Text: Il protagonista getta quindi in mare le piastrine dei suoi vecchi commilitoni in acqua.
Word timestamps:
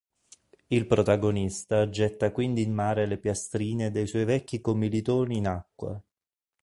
Il 0.69 0.87
protagonista 0.87 1.87
getta 1.87 2.31
quindi 2.31 2.63
in 2.63 2.73
mare 2.73 3.05
le 3.05 3.19
piastrine 3.19 3.91
dei 3.91 4.07
suoi 4.07 4.23
vecchi 4.25 4.59
commilitoni 4.59 5.37
in 5.37 5.45
acqua. 5.45 6.03